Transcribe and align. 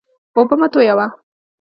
اوبه 0.35 0.55
مه 0.59 0.67
تویوه. 0.73 1.05